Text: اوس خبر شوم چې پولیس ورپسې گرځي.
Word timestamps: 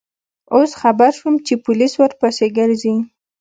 اوس 0.55 0.71
خبر 0.81 1.11
شوم 1.17 1.35
چې 1.45 1.53
پولیس 1.65 1.93
ورپسې 1.97 2.45
گرځي. 2.57 2.95